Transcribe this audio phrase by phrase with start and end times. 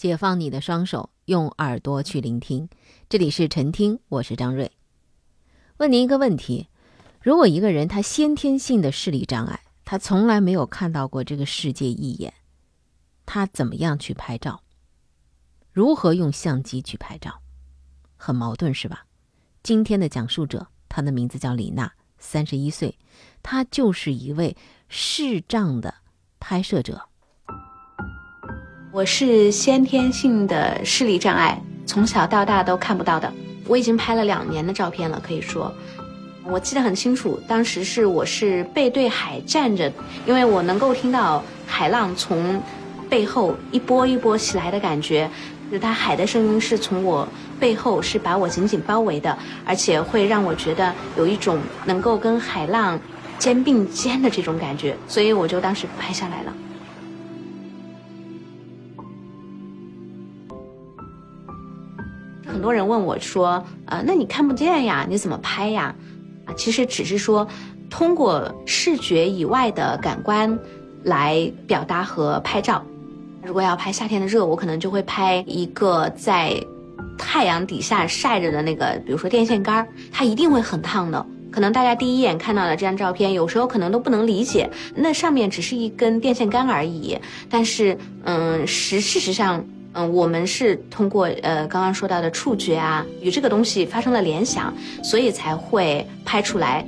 [0.00, 2.70] 解放你的双手，用耳朵去聆听。
[3.10, 4.72] 这里是晨听，我是张瑞。
[5.76, 6.68] 问您一个问题：
[7.20, 12.32] 如果一个人他先天性的视力障碍，他从来没有看到过这个世界一眼，
[13.26, 14.62] 他怎么样去拍照？
[15.70, 17.42] 如何用相机去拍照？
[18.16, 19.04] 很矛盾是吧？
[19.62, 22.98] 今天的讲述者，他的名字叫李娜，三十一岁，
[23.42, 24.56] 她就是一位
[24.88, 25.96] 视障的
[26.38, 27.09] 拍摄者。
[28.92, 31.56] 我是先天性的视力障碍，
[31.86, 33.32] 从小到大都看不到的。
[33.68, 35.72] 我已经拍了两年的照片了，可以说，
[36.44, 37.40] 我记得很清楚。
[37.46, 39.92] 当时是我是背对海站着，
[40.26, 42.60] 因为我能够听到海浪从
[43.08, 45.30] 背后一波一波袭来的感觉，
[45.70, 47.26] 就是它海的声音是从我
[47.60, 52.98] 背后是把我紧紧包围的，而且会让我觉得有一种能够跟海浪
[53.38, 56.52] 肩并肩的这种感觉，所以我就当时拍下来了。
[62.50, 65.94] 很多人问我说：“呃，那你看不见呀，你怎么拍呀？”
[66.46, 67.46] 啊，其实只是说，
[67.88, 70.58] 通过视觉以外的感官
[71.04, 72.84] 来表达和拍照。
[73.44, 76.54] 如果要拍夏天的热，我可能就会拍一个在
[77.16, 81.24] 太阳底下晒着的那个，比如说电线杆儿它一定会很烫的。
[81.50, 87.18] 可能大家第一眼看到的这张照片，有时候可能都不能理解，那上面只是一根电线杆而已。
[87.48, 89.64] 但是，嗯，实事实上。
[89.92, 96.86] 嗯，我们是通过呃刚刚说到的触觉啊，与这个东西发生了联想，所以才会拍出来。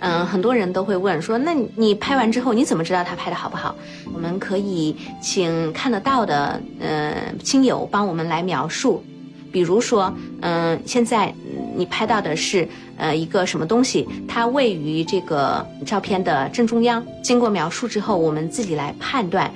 [0.00, 3.74] 嗯，很多人都会问说，那你拍完之后你怎么知道他拍的好不好？
[4.12, 9.02] 我们可以请看得到的呃亲友帮我们来描述，
[9.50, 11.34] 比如说，嗯，现在
[11.74, 17.02] 你拍到的是呃一个什么东西，它位于这个照片的正中央。
[17.22, 19.50] 经过描述之后，我们自己来判断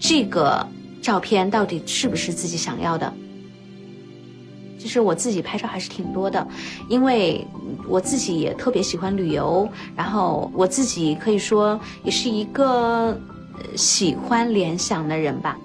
[0.00, 0.66] 这个。
[1.06, 3.12] 照片到底是不是自己想要的？
[4.76, 6.44] 其实我自己拍照还是挺多的，
[6.88, 7.46] 因为
[7.88, 13.16] 我自己也特别喜欢旅游，然后我自己可以说也是一个
[13.76, 15.56] 喜欢联想的人吧。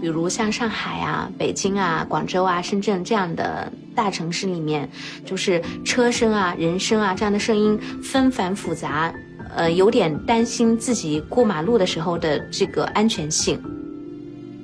[0.00, 4.90] 比如像上海啊、北京啊、广州啊、深圳这样的大城市里面，
[5.24, 9.14] 就是车声啊、人声啊这样的声音纷繁复杂，
[9.54, 13.62] 呃，有点担心自己过马路的时候的这个安全性。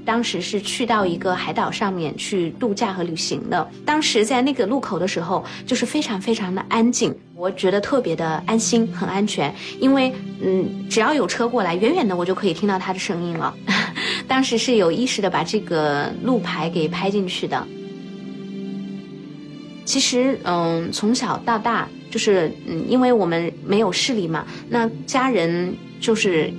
[0.05, 3.69] 当时是去到一个海岛上面去度假和旅行的。
[3.85, 9.55] 当时在那个路口的时候，就是非常非常的安静，我觉得特别的安心，很安全。
[9.79, 13.55] 因为，嗯，只要有车过来，远远的我就可以听到它的声音了。
[14.27, 17.67] 当时是有意识的把这个路牌给拍进去的。
[19.85, 26.53] 其实，嗯，从小到大，就是嗯，因为我们没有视力嘛，那家人就是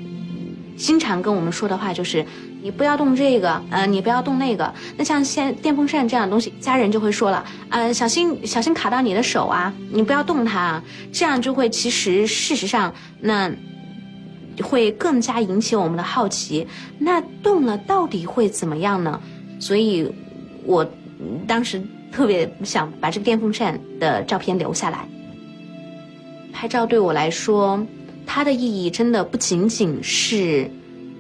[0.78, 2.26] 经常跟我们说的话就是。
[2.64, 4.74] 你不要动这个，呃，你不要动那个。
[4.96, 10.82] 那像现电风扇这样的东西，家人就会说了，呃，小心小心卡到你的手啊，你不要动它，
[11.12, 13.52] 这样就会其实事实上那
[14.64, 16.66] 会更加引起我们的好奇。
[16.98, 19.20] 那动了到底会怎么样呢？
[19.60, 20.10] 所以，
[20.64, 20.90] 我
[21.46, 21.82] 当时
[22.14, 25.06] 特别想把这个电风扇的照片留下来。
[26.54, 27.86] 拍照对我来说，
[28.26, 30.72] 它的意义真的不仅仅是。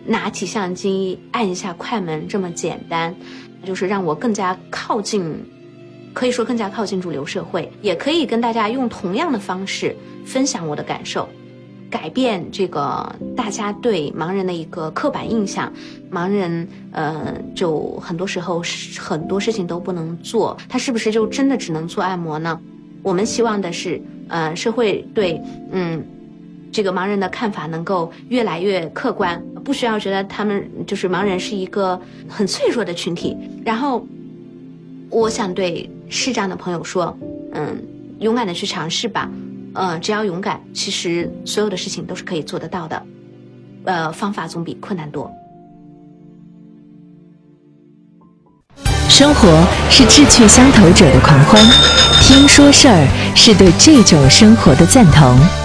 [0.05, 3.15] 拿起相机按一下快门这么简单，
[3.63, 5.33] 就是让我更加靠近，
[6.13, 11.27] 可以说更加靠近主流社会，也可以跟大家用同样的方式分享我的感受，
[11.89, 15.71] 改变这个大家对盲人的一个刻板印象。
[16.11, 18.61] 盲人，呃，就很多时候
[18.99, 22.59] 很多事情都不能做，他是不是就真的只能做按摩呢？
[23.01, 26.03] 我们希望的是，呃，社会对，嗯。
[26.75, 33.37] 这个盲人的看法能够越来越客观，不需要觉得他们就是盲人是一个很脆弱的群体。
[33.63, 34.05] 然后，
[35.09, 37.17] 我想对视障的朋友说，
[37.53, 37.81] 嗯，
[38.19, 39.29] 勇敢的去尝试吧，
[39.73, 43.03] 呃，只要勇敢，其实所有的事情都是可以做得到的，
[43.85, 45.31] 呃，方法总比困难多。
[49.07, 49.47] 生活
[49.91, 51.63] 是志趣相投者的狂欢，
[52.23, 55.62] 听说事儿是对这种生活的赞同。